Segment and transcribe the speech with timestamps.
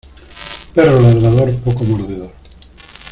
[0.73, 2.33] Perro ladrador, poco mordedor.